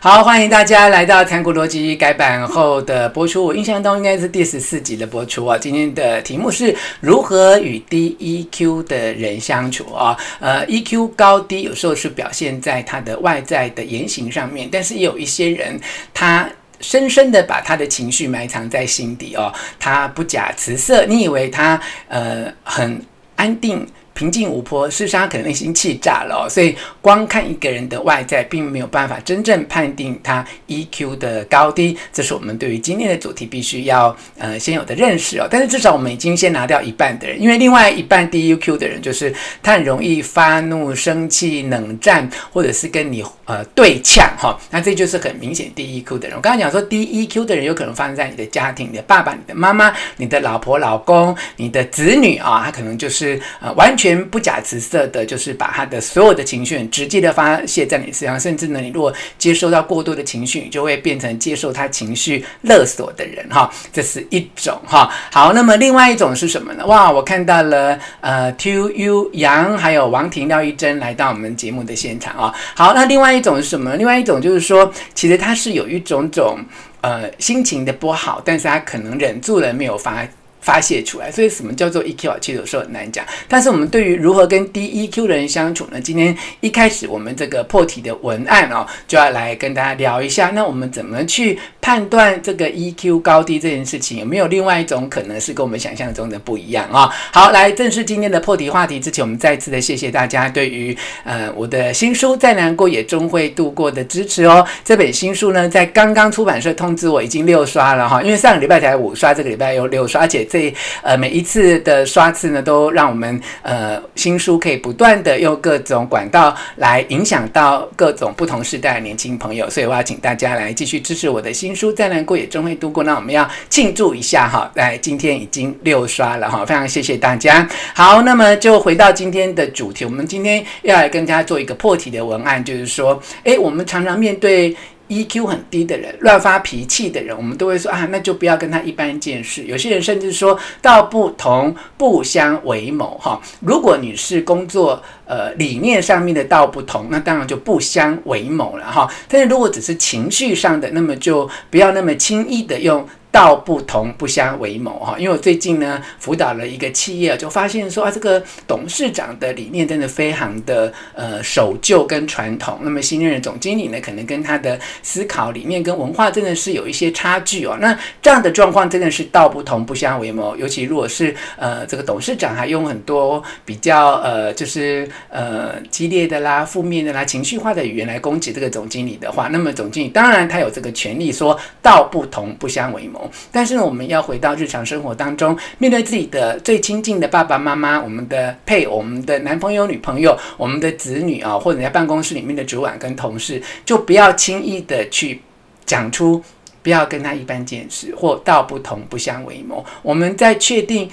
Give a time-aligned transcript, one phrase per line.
[0.00, 3.44] 好，欢迎大家来到《谈股逻辑》改版后的播出。
[3.44, 5.58] 我印象中应该是第十四集的播出啊。
[5.58, 10.16] 今天的题目是如何与低 EQ 的人相处啊？
[10.38, 15.76] 呃，EQ 高低有时候是表现在他的外在的言行上面，但是也有一些人，
[16.14, 16.48] 他
[16.80, 23.04] 深深的把他的情绪埋藏在心底哦，他不假辞色，你以为他呃很
[23.34, 23.84] 安定。
[24.18, 31.96] 平静无波，事实上他可能内心气炸了哦，所以光看一个人的外在，并没有办法真正判定他 EQ 的高低。
[32.12, 35.46] 这是我们对于今天的主题必须要呃先有的认识哦。
[35.48, 44.56] 但是至少我们已经先拿掉一半的人，因为另外一半低 EQ 的人，就是他很容易发怒、生气、冷战，或者是跟你呃对呛哈、哦。
[44.70, 46.36] 那这就是很明显低 EQ 的人。
[46.36, 54.18] 我刚才讲说低 EQ 的人有可能发生在你的家庭，你的爸爸、你的妈妈、你的老婆、老公、你的子女啊、他可能就是呃完全。
[54.28, 65.10] 不假辞色的，就是把他的所有的情绪直接的发泄在你身上，甚至呢，你如果接收到过多的情绪，你就会变成接受他情绪勒索的人哈，这是一种哈。
[65.32, 66.84] 好，那么另外一种是什么呢？
[66.86, 72.54] 哇，我看到了呃，To You 杨还有王婷廖一珍来到我们节目的现场啊。
[72.74, 73.96] 好，那另外一一种是什么？
[73.96, 76.58] 另外一种就是说，其实他是有一种种
[77.00, 80.26] 呃心情的不好，但是他可能忍住了没有发。
[80.60, 82.36] 发泄出来，所以什么叫做 EQ 啊？
[82.40, 83.24] 其实有时候很难讲。
[83.48, 86.00] 但是我们对于如何跟低 EQ 的人相处呢？
[86.00, 90.50] 今天一开始我们这个破题的文案哦，就要来跟大家聊一下。
[90.54, 94.18] 那我们怎么去判断这个 EQ 高低这件事情？
[94.18, 97.08] 有没有另外一种可能是跟我们想象中的不一样啊？
[97.32, 104.66] 好，来正式今天的破题话题之前，我们再次的谢谢大家对于呃我的新书《再难过也终会度过》的支持哦。
[104.84, 123.04] 这本新书呢，在刚刚出版社通知我已经六刷了哈，因为上个礼拜才五刷，这个礼拜有六刷，而且这呃，每一次的刷次呢，都让我们呃新书可以不断的用各种管道来影响到各种不同时代的年轻朋友，所以我要请大家来继续支持我的新书，再难过也终会度过。
[123.04, 127.68] 那我们要庆祝一下哈，来今天已经六刷了哈，非常谢谢大家。
[127.94, 134.74] 好，那么就回到今天的主题，我们今天要来跟大家做一个破题的文案，就是说，诶，我们常常面对。
[135.08, 139.64] EQ 很低的人，乱发脾气的人，我们都会说啊，那就不要跟他一般见识。
[139.64, 143.40] 有些人甚至说道不同不相为谋哈。
[143.60, 149.10] 如果你是工作呃理念上面的道不同，那当然就不相为谋了哈。
[149.28, 153.06] 但是如果只是情绪上的，那么就不要那么轻易的用。
[153.30, 167.76] 道不同不相为谋哈，因为我最近呢辅导了一个企业，就发现说啊，这个董事长的理念真的非常的呃守旧跟传统，那么新任的总经理呢，可能跟他的思考理念跟文化真的是有一些差距哦。
[167.80, 183.27] 那这样的状况真的是道不同不相为谋，尤其如果是呃这个董事长还用很多比较呃就是呃激烈的啦、负面的啦、情绪化的语言来攻击这个总经理的话，那么总经理当然他有这个权利说道不同不相为谋。
[183.50, 195.40] 但是呢，我们要回到日常生活当中，面对自己的最亲近的爸爸妈妈、我们的配偶、我们的男朋友、女朋友、我们的子女啊，或者在办公室里面的主管跟同事，就不要轻易的去
[195.86, 196.42] 讲出
[196.82, 199.84] 不要跟他一般见识或道不同不相为谋。
[200.02, 201.10] 我们在确定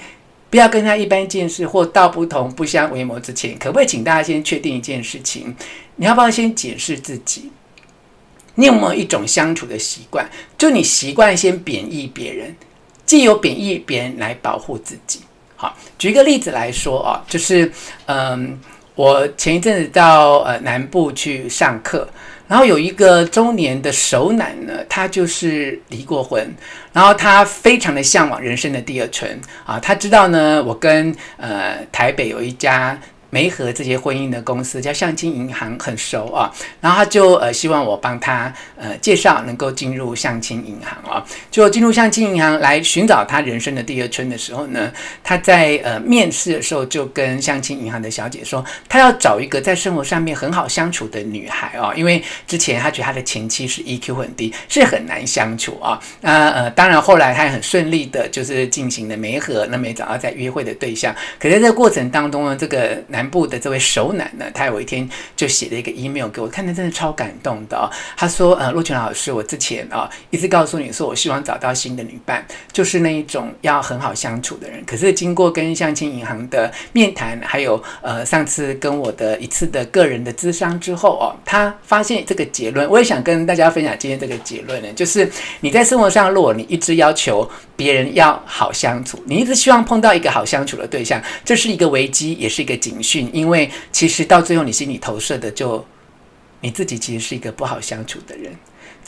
[0.48, 5.54] 不要跟他一般见识或道不同不相为谋之前，可不可以请大家先确定一件事情？
[5.96, 7.50] 你要不要先检视自己？
[8.56, 10.28] 你有没有一种相处的习惯？
[10.58, 12.54] 就你习惯先贬义别人，
[13.06, 15.20] 既有贬义别人来保护自己。
[15.54, 17.70] 好，举一个例子来说啊，就是
[18.06, 18.58] 嗯，
[18.94, 22.08] 我前一阵子到呃南部去上课，
[22.48, 26.52] 然后有一个中年的熟男呢，他就是离过婚，
[26.92, 32.98] 然后他非常的向往人生的第二春啊，他知道呢，我跟呃台北有一家。
[33.30, 44.92] 梅和这些婚姻的公司叫相亲银行很熟啊，然后他就呃希望我帮他呃介绍能够进入相亲银行啊，就进入相亲银行来寻找他人生的第二春的时候呢，
[45.22, 56.00] 他在呃面试的时候就跟相亲银行的小姐说，他要找一个在生活上面很好相处的女孩啊，因为之前他觉得他的前妻是 EQ 很低，是很难相处啊。
[56.20, 67.88] 那呃当然后来他也很顺利的就是进行了媒和，那么也找到在约会的对象，可在这个过程当中呢，这个南部的这位熟男呢，他有一天就写了一个 email 给我，看的真的超感动的哦。
[68.14, 74.84] 他说：“呃，陆泉老师，我之前啊、一直告诉你说，我希望找到新的女伴，就是那一种要很好相处的人。
[74.84, 85.26] 可是经过跟相亲银行的面谈，还有呃上次跟我的一次的个人的咨商之后哦，他发现这个结论，我也想跟大家分享今天这个结论呢，就是
[85.60, 95.84] 你在生活上，如果你一直要求别人要好相处，你一直希望碰到一个好相处的对象，这是一个危机，也是一个警讯。”因为其实到最后，你心里投射的就
[96.60, 98.52] 你自己其实是一个不好相处的人。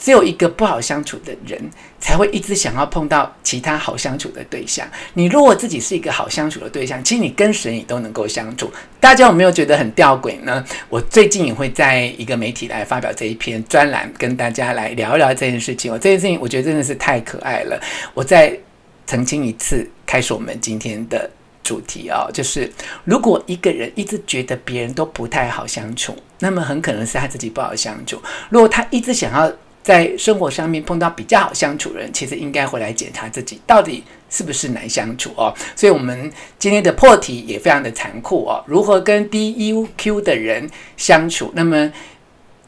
[0.01, 1.59] 只有一个不好相处的人，
[1.99, 4.87] 才会一直想要碰到其他好相处的对象。
[5.13, 8.71] 你如果自己是一个好相处的对象，其实你跟谁你都能够相处。
[8.97, 10.63] 大家有没有觉得很吊诡呢？
[10.87, 15.91] 我最近也会在一个媒体来发表这一篇专栏，跟大家来聊一聊这件事情。
[15.91, 17.77] 我这件事情我觉得真的是太可爱了。
[18.13, 18.57] 我再
[19.05, 21.29] 澄清一次，开始我们今天的
[21.69, 22.67] 主题、哦，就是
[23.03, 28.19] 如果一个人一直觉得别人都不太好相处，那么很可能是他自己不好相处。
[28.49, 35.53] 如果他一直想要在生活上面碰到比较好相处的人，其实应该回来检查自己到底是不是难相处哦。
[35.75, 38.63] 所以，我们今天的破题也非常的残酷哦。
[38.65, 40.67] 如何跟低 EQ 的人
[40.97, 41.51] 相处？
[41.53, 41.91] 那么，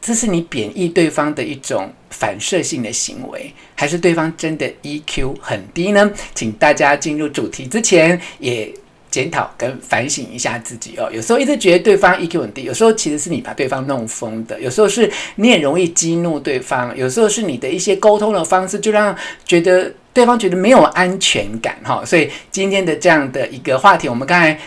[0.00, 6.08] 这是你贬义对方的一种反射性的行为，还是对方真的 EQ 很低呢？
[6.36, 8.72] 请大家进入主题之前也。
[9.12, 19.14] 检讨跟反省一下自己哦，有时候一直觉得对方 EQ 很低，有时候其实是你把对方弄疯的，有时候是你很容易激怒对方，有时候是你的一些沟通的方式就让
[19.44, 24.58] 觉得对方觉得没有安全感哈，所以今天的这样的一个话题，我们刚才。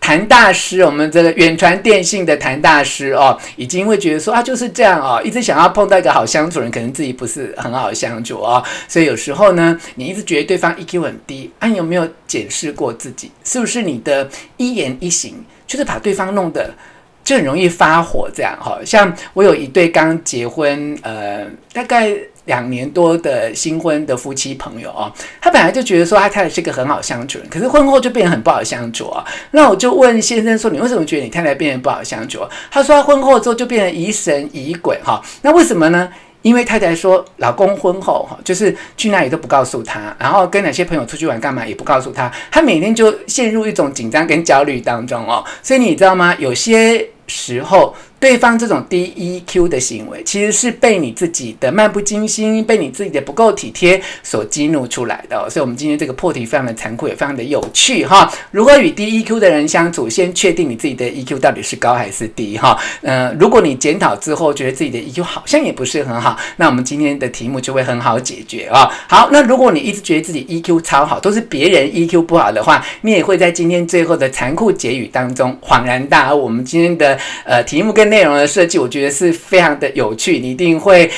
[0.00, 16.74] 谭大师，我们这个远传电信的谭大师哦，已经会觉得说啊，就是这样哦，一直想要碰到一个好相处人，可能自己不是很好相处哦，所以有时候呢，你一直觉得对方 EQ 很低，啊，你有没有检视过自己，是不是你的一言一行就是把对方弄得
[17.22, 18.78] 就很容易发火这样哈？
[18.84, 22.10] 像我有一对刚结婚，呃，大概。
[22.50, 25.06] 两年多的新婚的夫妻朋友哦，
[25.40, 29.24] 他本来就觉得说他太太是个很好相处人，可是婚后就变得很不好相处啊。
[29.52, 35.22] 那我就问先生说：“你为什么觉得你太太变得不好相处？”他说：“他婚后之后就变得疑神疑鬼哈。
[35.42, 36.08] 那为什么呢？
[36.42, 45.44] 因为太太说老公婚后哈，就是去哪里都不告诉他，然后跟哪些朋友出去玩干嘛也不告诉他，他每天就陷入一种紧张跟焦虑当中哦。
[45.62, 46.34] 所以你知道吗？
[46.40, 47.94] 有些时候。
[48.20, 55.48] 对方这种低 EQ 的行为，其实是被你自己的漫不经心，被你自己的不够体贴所激怒出来的。
[55.48, 58.30] 所以，我们今天这个破题非常的残酷，也非常的有趣哈。
[58.50, 60.06] 如何与低 EQ 的人相处？
[60.06, 62.78] 先确定你自己的 EQ 到底是高还是低哈。
[63.00, 68.86] 呃，如果你检讨之后觉得自己的 EQ 好像也不是很好，那我们今天的题目就会很好解决啊。
[69.08, 76.44] 好，那如果你一直觉得自己 EQ 超好，都是别人 EQ 不好的话，你也会在今天最后的残酷结语当中恍然大悟。
[76.44, 81.10] 我们今天的呃题目跟内容的设计，我觉得是非常的有趣，你一定会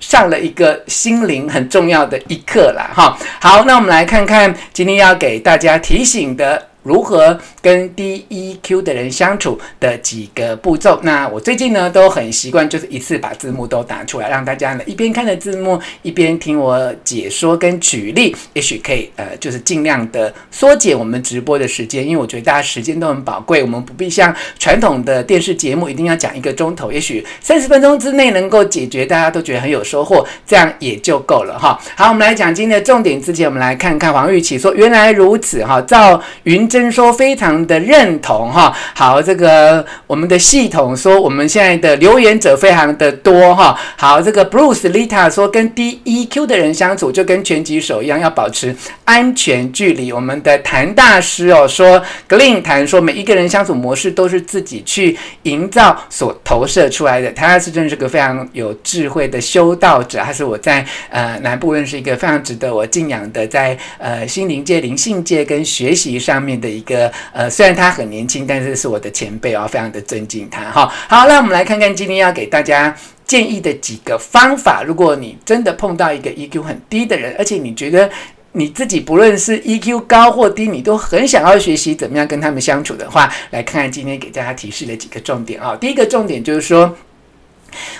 [0.00, 2.90] 上了一个心灵很重要的一课啦。
[2.92, 3.16] 哈。
[3.40, 6.66] 好，那我们来看看今天要给大家提醒的。
[6.84, 10.98] 如何跟 D E Q 的人相处的几个步骤？
[11.02, 31.78] 那我最近呢都很习惯，就是一次把字幕都打出来，让大家呢一边看着字幕，一边听我解说跟举例，也许可以呃，就是尽量的缩减我们直播的时间，因为我觉得大家时间都很宝贵，我们不必像传统的电视节目一定要讲一个钟头，也许三十分钟之内能够解决，大家都觉得很有收获，这样也就够了哈。
[31.94, 36.78] 好，我们来讲今天的重点之前，我们来看看黄玉琪说，原来如此哈，赵云珍。
[36.88, 48.74] 说非常的认同哈，好，这个我们的系统说我们现在的留言者非常的多哈，好，这个 Bruce Lita 说跟 D E Q 的人相处就跟拳击手一样，要保持
[49.04, 50.12] 安全距离。
[50.12, 57.30] 我们的谭大师哦说，Glen 谭说每一个人相处模式都是自己去营造所投射出来的。
[57.32, 66.68] 谭大师真是个非常有智慧的修道者，他是我在呃南部认识一个非常值得我敬仰的，在呃心灵界、灵性界跟学习上面的。
[66.68, 70.92] 一个，呃虽然他很年轻，但是是我的前辈哦，非常的尊敬他哈。
[71.08, 72.92] 好，那我们来看看今天要给大家
[73.24, 74.82] 建议的几个方法。
[74.82, 78.10] 如果你真的碰到一个 EQ 很低的人，而且你觉得
[78.50, 85.76] 你自己不论是 EQ 高或低，你都很想要学习怎么样跟他们相处的话，来看看今天给大家提示的几个重点啊。
[85.76, 86.92] 第一个重点就是说。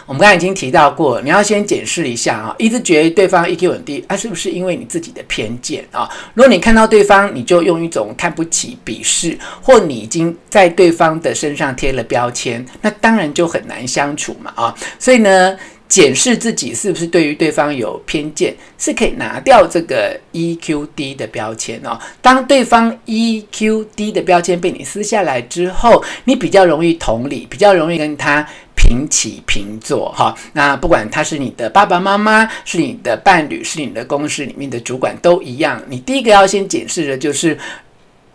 [0.07, 6.09] 我们刚才已经提到过，你要先检视一下啊，一直觉得对方 EQ 很低，啊，是不是因为你自己的偏见啊？
[6.35, 14.75] 如果你看到对方，你就用一种看不起、鄙视，或你已经在对方的身上贴了标签，那当然就很难相处嘛啊！
[14.99, 15.57] 所以呢，
[15.89, 21.99] 检视自己是不是对于对方有偏见，是可以拿掉这个 EQ 低的标签哦。
[22.21, 28.47] 当对方 EQ 低的标签被你撕下来之后，你比较容易同理，比较容易跟他。
[28.89, 35.79] 平起平坐，哈，那不管他是你的爸爸妈妈，是你的伴侣，是你的公司里面的主管，都一样。
[35.89, 37.59] 你第一个要先检视的就是，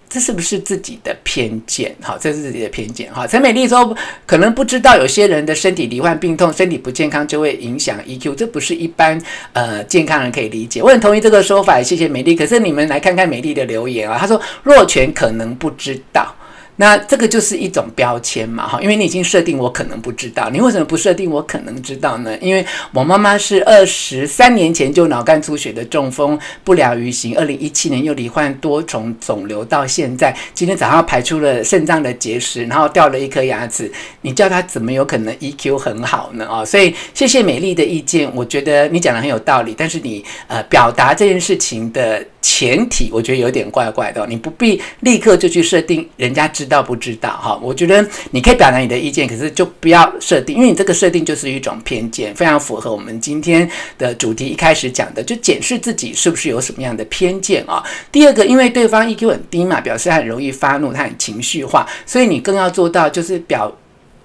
[0.08, 1.96] 这是不是自己的偏见？
[2.02, 3.12] 好，这是自己的偏见。
[3.12, 9.20] 哈，陈美丽说，可能不知道有些人的身体罹患病痛，身体不健康就会影响 EQ，这不是一般
[9.54, 10.84] 呃健康人可以理解。
[10.84, 12.36] 我很同意这个说法，谢谢美丽。
[12.36, 16.36] 可是你们来看看美丽的留言啊，她说若权可能不知道。
[16.78, 22.36] 那这个就是一种标签嘛，哈，因为你已经设定我可能不知道，你为什么不设定我可能知道呢？
[22.42, 36.48] 因为我妈妈是二十三年前就脑干出血的中风，不良于行，二零一七年又罹患多重肿瘤，到现在今天早上排出了肾脏的结石，然后掉了一颗牙齿，你叫她怎么有可能 EQ 很好呢？
[36.48, 46.63] 啊，所以谢谢美丽的意见，我觉得你讲的很有道理，但是你呃表达这件事情的前提，我觉得有点怪怪的，你不必立刻就去设定人家知。
[46.64, 47.60] 知道不知道哈？
[47.62, 57.84] 我觉得你可以表达你的意见，可是就不要设定，因为你这个设定就是一种偏见，非常符合我们今天的主题一开始讲的，就检视自己是不是有什么样的偏见啊。
[58.14, 63.70] 第二个，因为对方 EQ 很低嘛，表示他很容易发怒，他很情绪化，所以你更要做到就是表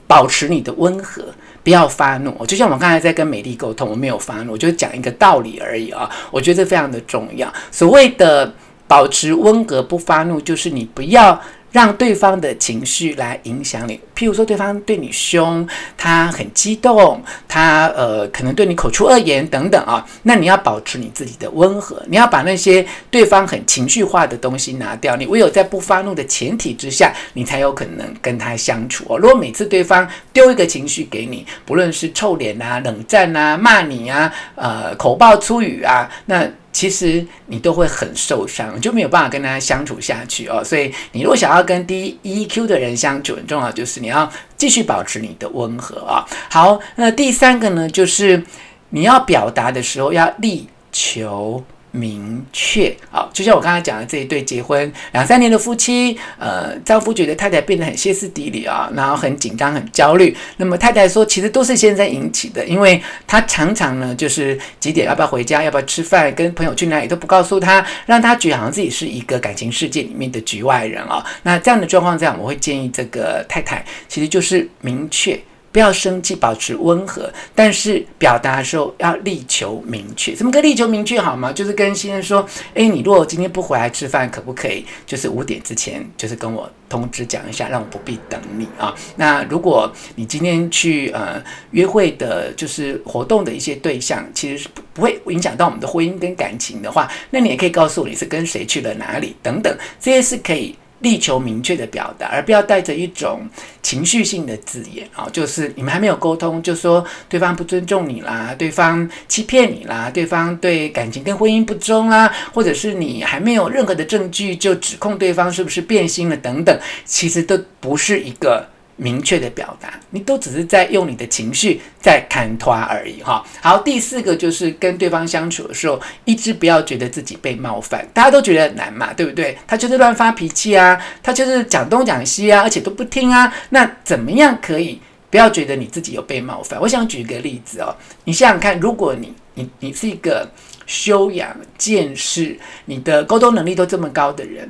[0.06, 1.24] 保持你的温和，
[1.64, 2.46] 不要发怒。
[2.46, 6.08] 就像我刚才在跟美丽沟通，我没有发怒，我就讲一个道理而已啊。
[6.30, 7.52] 我觉得这非常的重要。
[7.72, 8.54] 所谓的
[8.86, 11.40] 保持温和不发怒，就是你不要。
[11.70, 29.18] 让对方的情绪来影响你，譬如说对方对你凶，他很激动，他呃可能对你口出恶言等等啊，那你要保持你自己的温和，你要把那些对方很情绪化的东西拿掉，你唯有在不发怒的前提之下，你才有可能跟他相处哦。
[29.18, 36.48] 如果每次对方丢一个情绪给你，不论是臭脸啊、冷战啊、骂你啊、呃口爆粗语啊，那。
[36.72, 40.62] 其实你都会很受伤，就没有办法跟大家相处下去哦。
[40.62, 46.24] 所以你如果想要跟低 EQ 的人相处，很重要就是你要继续保持你的温和啊。
[46.50, 48.42] 好，那第三个呢，就是
[48.90, 51.64] 你要表达的时候要力求。
[51.90, 60.36] 明确啊，就像我刚才讲的这一对结婚两三年的夫妻，呃，丈夫觉得太太变得很歇斯底里啊，然后很紧张、很焦虑。
[60.58, 71.24] 那么太太说，其实都是先生引起的，因为他常常呢，就是几点要不要回家，要不要吃饭，跟朋友去哪里都不告诉他，让他觉得好像自己是一个感情世界里面的局外人啊。
[71.42, 75.38] 那这样的状况下，我会建议这个太太，其实就是明确。
[75.70, 80.34] 不要生气，保持温和，但是表达的时候要力求明确。
[80.34, 81.52] 怎么个力求明确好吗？
[81.52, 84.84] 就是跟先生说：“诶，你如果今天不回来吃饭，可不可以？
[85.06, 88.94] 就是五点之前，就是跟我通知讲一下，让我不必等你啊。
[89.16, 103.48] 那如果你今天去呃约会的，就是活动的一些对象，其实是不不会影响到我们的婚姻跟感情的话，那你也可以告诉我你是跟谁去了哪里等等，这些是可以。”力求明确的表达，而不要带着一种
[103.82, 118.66] 情绪性的字眼啊，就是你们还没有沟通，就说对方不尊重你啦，对方欺骗你啦，对方对感情跟婚姻不忠啦，或者是你还没有任何的证据就指控对方是不是变心了等等，其实都不是一个。
[119.00, 123.44] 明确的表达，你都只是在用你的情绪在砍拖而已哈。
[123.62, 128.04] 好，第四个就是跟对方相处的时候，一直不要觉得自己被冒犯。
[128.12, 129.56] 大家都觉得很难嘛，对不对？
[129.68, 133.54] 他就是乱发脾气啊，他就是讲东讲西啊，而且都不听啊。
[133.70, 135.00] 那怎么样可以
[135.30, 136.80] 不要觉得你自己有被冒犯？
[136.80, 140.50] 我想举一个例子哦，你想想看，如果你你你是一个
[140.86, 144.68] 修养、见识、你的沟通能力都这么高的人，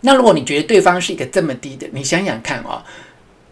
[0.00, 2.82] 那如果你觉得对方是一个这么低的，你想想看哦。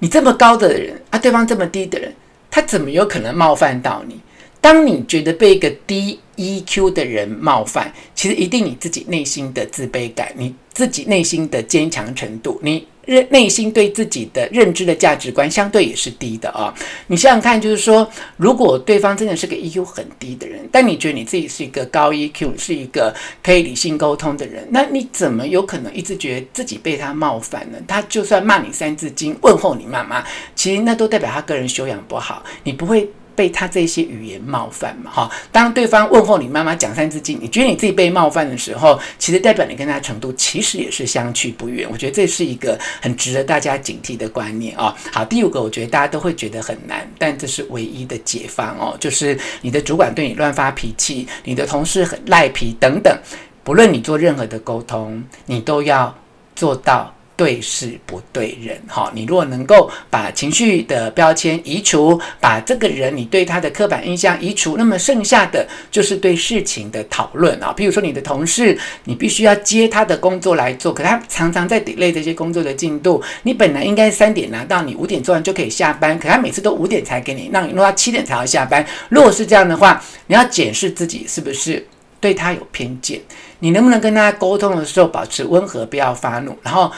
[0.02, 2.12] 你这么高的人啊，对方这么低的人，
[2.50, 4.21] 他怎么有可能冒犯到你？
[4.61, 12.85] 当你觉得被一个低 EQ 的人冒犯，其实一定你自己内心的自卑感，你自己内心的坚强程度，你。
[13.04, 16.73] 认内心对自己的认知的价值观相对也是低的啊、
[17.06, 27.78] 你想想看，就是说，如果对方真的是个 EQ 很低的人，但你觉得你自己是一个高 EQ，是一个可以理性沟通的人，那你怎么有可能一直觉得自己被他冒犯呢？
[27.88, 33.09] 他就算骂你三字经，问候你妈妈，其实那都代表他个人修养不好，你不会。
[33.35, 35.11] 被他这些语言冒犯嘛？
[35.11, 41.89] 哈，当对方问候你妈妈讲三字经，你觉得你自己被冒犯的时候，其实代表你跟他程度其实也是相去不远。
[41.91, 44.95] 我觉得这是一个很值得大家警惕的观念啊。
[45.12, 53.17] 好，第五个，我觉得大家都会觉得很难，但这是唯一的解方哦，就是你的主管对你乱发脾气，你的同事很赖皮等等，
[53.65, 56.15] 不论你做任何的沟通，你都要
[56.55, 57.15] 做到。
[57.43, 59.11] 对事不对人，哈！
[59.13, 67.75] 你如果能够把情绪的标签移除，把这个人你对他的刻板印象移除，那么剩下的就是对事情的讨论啊。
[67.77, 73.21] 譬如说，你的同事，你必须要接他的工作来做，可他常常在 delay 这些工作的进度。
[73.43, 78.87] 你本来应该三点拿到，你五点做完就可以下班，可他每次都五点才给你，让你弄到七点才要下班。
[79.09, 81.85] 如果是这样的话，你要检视自己是不是
[82.21, 83.21] 对他有偏见，
[83.59, 86.93] 你能不能跟他沟通的时候保持温和，不要发怒，然后。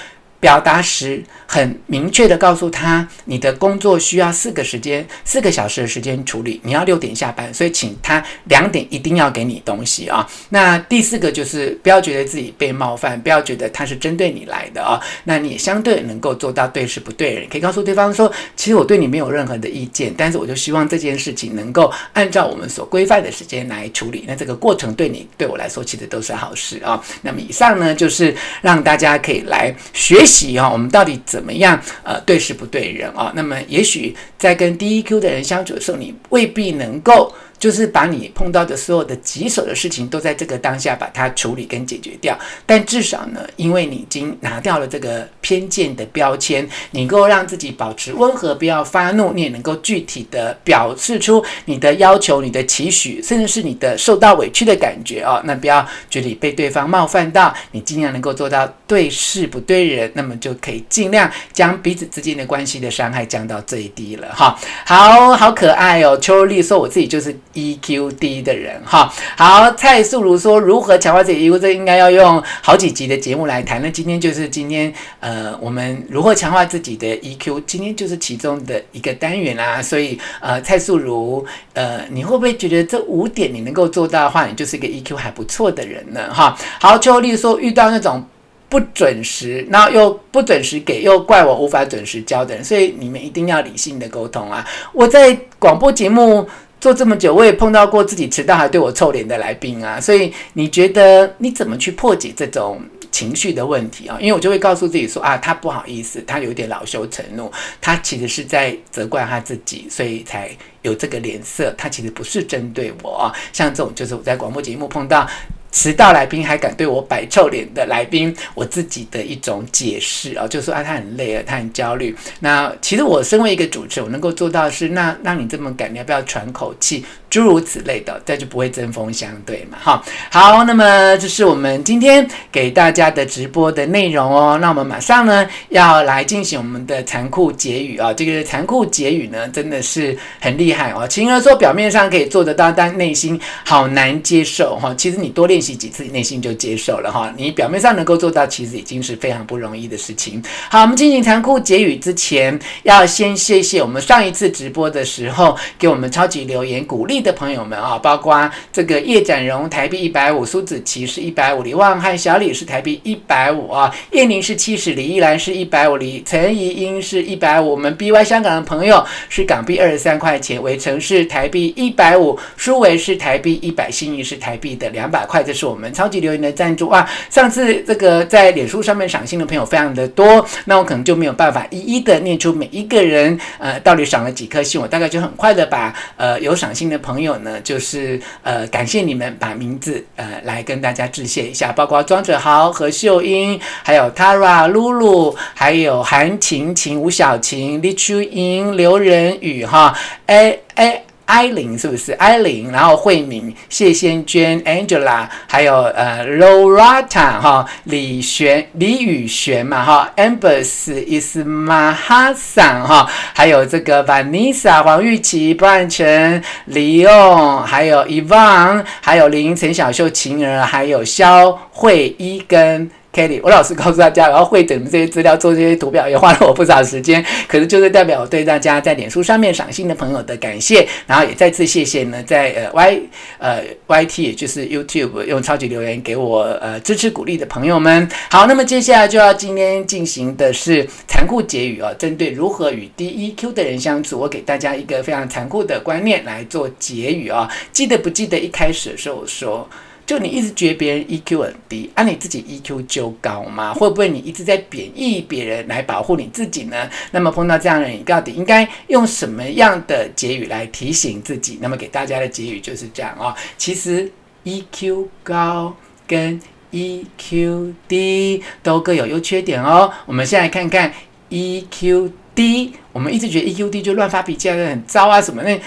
[0.45, 10.29] 表达时很明确的告诉他，你的工作需要四个时间，四个小时的时间处理，你要六点下班，所以请他两点一定要给你东西啊。
[10.51, 15.01] 那第四个就是不要觉得自己被冒犯，不要觉得他是针对你来的啊。
[15.25, 24.27] 那你也相对能够做到对事不对人，可以告诉对方说，其实我对你没有任何的意见，但是我就希望这件事情能够按照我们所规范的时间来处理。
[24.29, 27.03] 那这个过程对你对我来说其实都是好事啊。
[27.23, 33.33] 那么以上呢，就是让大家可以来学习啊，我们到底怎么样呃对事不对人啊。
[33.35, 37.33] 那么也许在跟 DEQ 的人相处的时候，你未必能够。
[37.65, 42.39] 就是把你碰到的所有的棘手的事情，都在这个当下把它处理跟解决掉。
[42.67, 55.41] 但至少呢，因为你已经拿掉了这个偏见的标签，你能够让自己保持温和，不要发怒，你也能够具体的表示出你的要求、你的期许，甚至是你的受到委屈的感觉哦。
[55.47, 64.55] 那不要觉得被对方冒犯到，你尽量能够做到对事不对人，那么就可以尽量将彼此之间的关系的伤害降到最低了哈。
[64.85, 67.35] 好好可爱哦，秋丽说我自己就是。
[67.55, 73.81] EQ 低的人哈，好，蔡素如说如何强化自己 EQ，这应该要用好几集的节目来谈。
[73.81, 79.81] 那今天就是今天，呃，我们如何强化自己的 EQ，今天就是其中的一个单元啊。
[79.81, 86.33] 所以，呃，蔡素如，呃，你会不会觉得这五点你能够做到的话，你就是一个 EQ 还不错的人呢？
[86.33, 88.25] 哈，好，邱丽说遇到那种
[88.69, 94.67] 不准时，然后又不准时给，又怪我无法准时交的人，所以你们一定要理性的沟通啊。
[94.93, 96.49] 我在广播节目。
[96.85, 102.79] 做这么久，我也碰到过自己迟到还对我臭脸的来宾啊，所以你觉得你怎么去破解这种
[103.11, 104.19] 情绪的问题啊？
[104.21, 107.51] 因为我就会告诉自己说啊，他不好意思，他有点恼羞成怒，
[107.81, 110.51] 他其实是在责怪他自己，所以才
[110.83, 113.33] 有这个脸色，他其实不是针对我啊。
[113.51, 115.27] 像这种就是我在广播节目碰到。
[115.75, 122.17] 迟到来宾还敢对我摆臭脸的来宾，我自己的一种解释啊，就说啊，他很累了，他很焦虑。
[122.39, 127.05] 那其实我身为一个主持人，我能够做到是，那让你这么赶，你要不要喘口气？
[127.35, 129.77] 诸如此类的，这就不会针锋相对嘛。
[129.83, 130.01] 哈，
[130.31, 134.57] 好，那么这是我们今天给大家的直播的内容哦。
[134.63, 138.13] 那我们马上呢要来进行我们的残酷结语啊。
[138.13, 141.09] 这个残酷结语呢，真的是很厉害哦。
[141.09, 144.95] 情人说表面上可以做得到，但内心好难接受哈。
[144.97, 147.35] 其实你多练习几次，内心就接受了哈。
[147.37, 150.41] 你表面上能够做到，其实已经是非常不容易的事情。
[150.71, 177.09] 好，我们进行残酷结语之前，要先谢谢我们上一次直播的时候给我们超级留言鼓励的朋友们啊，包括这个叶展荣台币一百五，苏子琪是一百五，李旺和小李是台币一百五啊，叶宁是七十，李依兰是一百五，李陈怡英是一百五，我们 BY 香港的朋友是港币二十三块钱，围城是台币一百五，舒维是台币一百，心仪是台币的两百块，这是我们超级留言的赞助啊。
[177.31, 187.35] 上次这个在脸书上面赏心的朋友非常的多，那我可能就没有办法一一的念出每一个人呃到底赏了几颗星，我大概就很快的把呃有赏心的朋友。
[187.45, 199.95] 呢，就是呃，感谢你们把名字呃来跟大家致谢一下，包括庄子豪、何秀英，还有 Tara、露露，还有韩晴晴、吴小晴、李秋莹、刘仁宇哈，
[200.27, 201.05] 哎哎。
[201.27, 202.71] 艾琳是不是艾琳？
[202.71, 222.91] 然后慧敏、谢先娟、Angela，还有呃 Lorata 哈，李璇、李宇璇嘛哈，Ambers Ismahasan 哈，还有这个 Vanessa 黄玉琪、Brian 陈、李勇，还有 Yvonne，还有林陈小秀、晴儿，还有肖慧一跟。
[223.15, 227.25] Kelly，我老实告诉大家，然后会整这些资料，做这些图表，也花了我不少时间。
[227.47, 233.01] 可是就是代表我对大家在脸书上面赏心的朋友的感谢，然后也再次谢谢呢，在呃 Y
[233.39, 238.09] 呃 YT，也就是 YouTube 用超级留言给我呃支持鼓励的朋友们。
[238.31, 247.49] 好，那么接下来就要今天进行的是残酷结语啊，针对如何与低 EQ 的人相处，我给大家一个非常残酷的观念来做结语啊。
[247.73, 249.69] 记得不记得一开始的时候我说？
[250.07, 253.73] 就你一直觉得别人 EQ 很低，啊，你自己 EQ 就高吗？
[253.73, 256.89] 会不会你一直在贬义别人来保护你自己呢？
[257.13, 261.59] 那么碰到这样的人，你到底应该用什么样的结语来提醒自己？
[261.63, 263.35] 那么给大家的结语就是这样、哦。
[263.57, 264.11] 其实
[264.45, 265.75] EQ 高
[266.07, 266.39] 跟
[266.71, 269.91] EQ 低都各有优缺点哦。
[270.05, 270.93] 我们先来看看
[271.31, 275.59] EQ 低，我们一直觉得 EQ 低就乱发脾气，很糟啊什么那，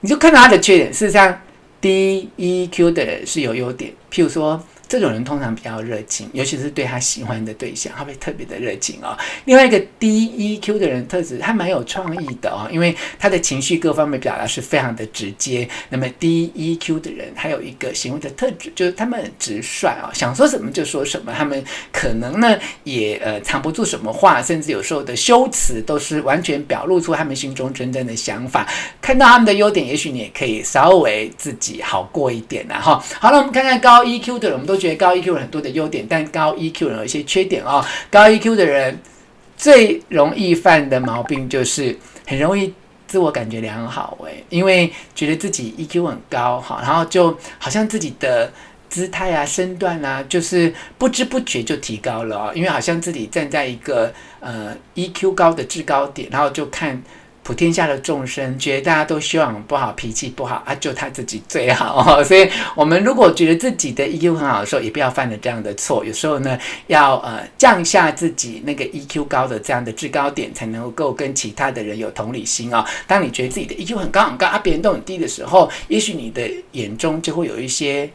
[0.00, 0.90] 你就看到他的缺点。
[0.92, 1.40] 事实上，
[1.80, 9.16] 低 EQ 的是有优点，譬如说这种人通常比较热情，尤其是对他喜欢的对象，他会特别的热情哦。
[9.44, 15.68] 另外一个低 EQ 的人特质，他蛮有创意的哦，因为他的情绪各方面表达是非常的直接。
[15.90, 21.32] 那么低 EQ 的人还有一个行为的特质，就是他们很直率哦，想说什么就说什么。
[21.32, 28.66] 他们可能呢也呃藏不住什么话，甚至有时候的修辞都是完全表露出他们心中真正的想法。
[29.00, 33.00] 看到他们的优点，也许你也可以稍微自己好过一点啦哈。
[33.20, 34.79] 好了，我们看看高 EQ 的人，我们都。
[34.80, 37.84] 觉得高 EQ 有很多的优点，但高 EQ 人有一些缺点哦。
[38.10, 38.98] 高 EQ 的人
[39.56, 42.72] 最容易犯的毛病就是很容易
[43.06, 48.50] 自我感觉良好，诶，因为觉得自己 EQ 很高哈，然后就好像自己的
[48.88, 57.00] 姿态啊、身段啊，就是不知不觉就提高了哦，因为好像自己站在一个呃 EQ 高的制高点，然后就看。
[57.50, 62.22] 普天下的众生，觉得大家都希望不好，脾气不好啊，就他自己最好。
[62.22, 66.04] 所以，我们如果觉得自己的 EQ 很好的时候，也不要犯了这样的错。
[66.04, 78.08] 有时候呢，要呃降下自己那个 EQ 高的这样的制高点，才能够跟其他的人有同理心啊、当你觉得自己的 EQ 很高很高啊，别人都很低的时候，也许你的眼中就会有一些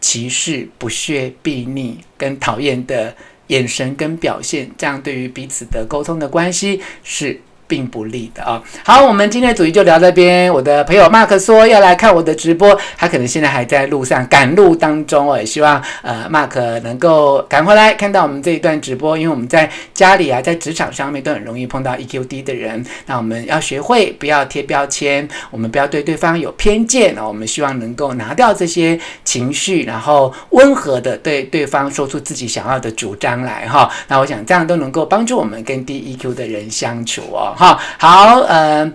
[0.00, 3.14] 歧视、不屑、避睨跟讨厌的
[3.46, 7.40] 眼神跟表现，这样对于彼此的沟通的关系是。
[7.70, 8.60] 并不利的啊。
[8.84, 10.52] 好，我们今天的主题就聊这边。
[10.52, 15.38] 我的朋友 Mark 说要来看我的直播，他可能现在还在路上赶路当中哦。
[15.38, 22.84] 也希望呃 Mark 能够赶回来看到我们这一段直播，因为我们在家里啊，在职场上面都很容易碰到 EQ 低的人。
[23.06, 27.28] 那我们要学会不要贴标签，我们不要对对方有偏见哦。
[27.28, 33.88] 我们希望能够拿掉这些情绪，然后温和的对对方说出自己想要的主张来哈。
[34.08, 37.54] 那我想这样都能够帮助我们跟低 EQ 的人相处哦。
[37.60, 38.90] 好，好，呃，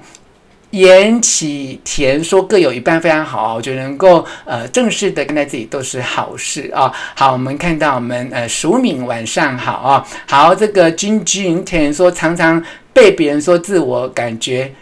[0.71, 6.91] 言启田说各有一半非常好，我觉得能够呃正式的跟在自己都是好事啊。
[7.13, 10.03] 好，我们看到我们呃淑敏晚上好啊。
[10.27, 12.59] 好，这个君君田说常常
[12.91, 14.73] 被别人说自我感觉。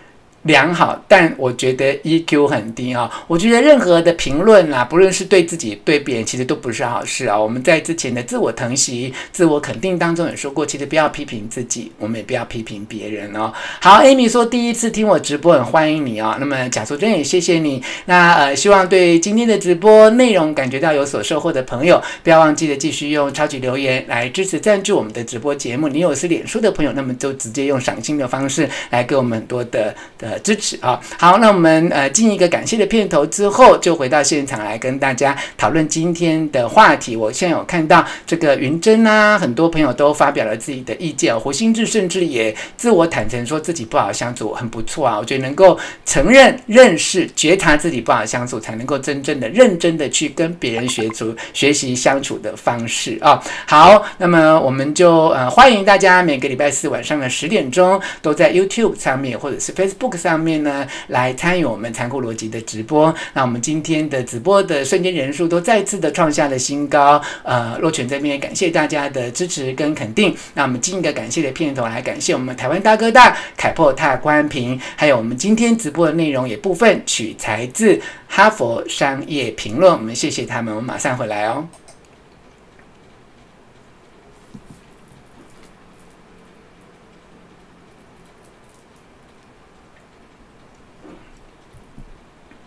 [0.44, 3.10] 良好，但我觉得 EQ 很低啊。
[3.28, 7.40] 我觉得任何的评论啊，不论是对自己对别人，其实都不是好事啊。
[7.40, 13.54] 我们在之前的自我疼惜、自我肯定当中也说过，其实不要批评自己，我们也不要批评别人哦。
[13.80, 16.36] 好，Amy 说第一次听我直播，很欢迎你哦。
[16.40, 17.82] 那么贾淑珍也谢谢你。
[18.06, 25.88] 那呃，希望对今天的直播内容感觉到有所收获的朋友，不要忘记了继续用超级留言来支持赞助我们的直播节目。
[25.88, 30.33] 你有是脸书的朋友，那么就直接用赏心的方式来给我们很多的的。
[30.40, 37.16] 支持啊，好，那我们呃进一个感谢的片头之后，就回到现场来跟大家讨论今天的话题。
[37.16, 41.38] 我现在有看到这个云珍啊，很多朋友都发表了自己的意见。
[41.38, 45.18] 胡心志甚至也自我坦诚说自己不好相处，很不错啊。
[45.18, 53.42] 我觉得能够承认、认识、觉察自己不好相处，才能够真正的、认真的去跟别人学足学习相处的方式啊。
[53.68, 63.14] 好，那么我们就呃欢迎大家每个礼拜四晚上的十点钟都在 YouTube 上面或者是 Facebook 上面呢，来参与我们残酷逻辑的直播。
[63.34, 67.22] 那我们今天的直播的瞬间人数都再次的创下了新高。
[67.44, 70.34] 呃，若权这边也感谢大家的支持跟肯定。
[70.54, 79.92] 那我们进一个感谢的片头来感谢我们台湾大哥大凯破踏关平，还有我们今天直播的内容也部分取材自哈佛商业评论。
[79.92, 81.68] 我们谢谢他们，我们马上回来哦。